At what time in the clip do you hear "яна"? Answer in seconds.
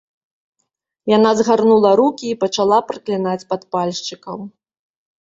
1.17-1.31